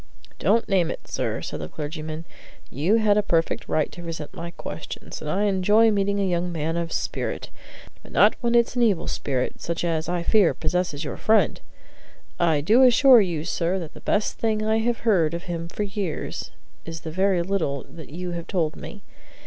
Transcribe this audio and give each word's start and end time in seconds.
"Don't 0.39 0.67
name 0.67 0.89
it, 0.89 1.07
sir," 1.07 1.43
said 1.43 1.59
the 1.61 1.67
clergyman; 1.69 2.25
"you 2.71 2.95
had 2.95 3.19
a 3.19 3.21
perfect 3.21 3.69
right 3.69 3.91
to 3.91 4.01
resent 4.01 4.33
my 4.33 4.49
questions, 4.49 5.21
and 5.21 5.29
I 5.29 5.43
enjoy 5.43 5.91
meeting 5.91 6.17
young 6.27 6.51
men 6.51 6.75
of 6.75 6.91
spirit; 6.91 7.51
but 8.01 8.11
not 8.11 8.33
when 8.41 8.55
it's 8.55 8.75
an 8.75 8.81
evil 8.81 9.05
spirit, 9.05 9.61
such 9.61 9.83
as, 9.83 10.09
I 10.09 10.23
fear, 10.23 10.55
possesses 10.55 11.03
your 11.03 11.17
friend! 11.17 11.61
I 12.39 12.61
do 12.61 12.81
assure 12.81 13.21
you, 13.21 13.43
sir, 13.45 13.77
that 13.77 13.93
the 13.93 14.01
best 14.01 14.39
thing 14.39 14.65
I 14.65 14.79
have 14.79 15.01
heard 15.01 15.35
of 15.35 15.43
him 15.43 15.67
for 15.67 15.83
years 15.83 16.49
is 16.83 17.01
the 17.01 17.11
very 17.11 17.43
little 17.43 17.83
that 17.87 18.09
you 18.09 18.31
have 18.31 18.47
told 18.47 18.75
me. 18.75 19.03